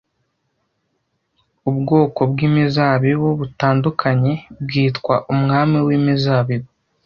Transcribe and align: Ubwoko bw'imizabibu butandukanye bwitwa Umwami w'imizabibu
Ubwoko 1.69 2.19
bw'imizabibu 2.31 3.29
butandukanye 3.39 4.33
bwitwa 4.63 5.15
Umwami 5.33 5.77
w'imizabibu 5.87 6.69